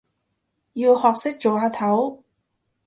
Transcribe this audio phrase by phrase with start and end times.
[0.73, 2.23] 要學識做阿頭